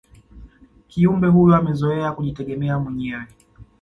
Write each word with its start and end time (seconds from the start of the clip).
kiumbe 0.87 1.27
huyo 1.27 1.55
amezoea 1.55 2.11
kujitegemea 2.11 2.79
mwenyewe 2.79 3.25